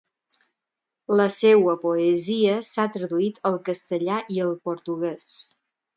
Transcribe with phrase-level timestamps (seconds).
[1.19, 5.29] La seua poesia s'ha traduït al castellà i al portugués.